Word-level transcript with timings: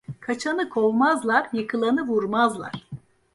Kaçanı 0.19 0.69
kovmazlar, 0.69 1.49
yıkılanı 1.53 2.07
vurmazlar. 2.07 2.87